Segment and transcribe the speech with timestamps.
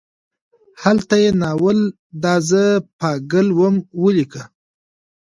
[0.83, 1.79] هلته یې ناول
[2.23, 2.63] دا زه
[2.99, 4.43] پاګل وم ولیکه.